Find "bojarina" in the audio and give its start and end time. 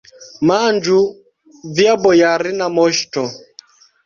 2.07-2.71